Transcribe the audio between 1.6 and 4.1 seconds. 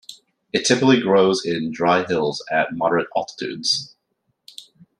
dry hills at moderate altitudes.